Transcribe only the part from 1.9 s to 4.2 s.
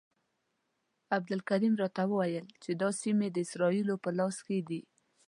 وویل چې دا سیمې د اسرائیلو په